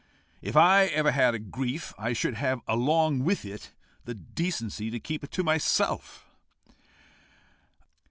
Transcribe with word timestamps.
If 0.41 0.55
I 0.57 0.85
ever 0.85 1.11
had 1.11 1.35
a 1.35 1.37
grief, 1.37 1.93
I 1.95 2.13
should 2.13 2.33
have 2.33 2.61
along 2.67 3.23
with 3.23 3.45
it 3.45 3.71
the 4.05 4.15
decency 4.15 4.89
to 4.89 4.99
keep 4.99 5.23
it 5.23 5.29
to 5.33 5.43
myself." 5.43 6.25